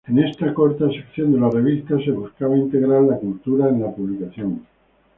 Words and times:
Esta 0.17 0.51
corta 0.55 0.89
sección 0.89 1.31
de 1.31 1.39
la 1.39 1.51
revista 1.51 1.95
se 2.03 2.09
buscaba 2.09 2.57
integrar 2.57 3.03
la 3.03 3.17
cultura 3.19 3.69
en 3.69 3.81
la 3.83 3.91
publicación. 3.91 4.65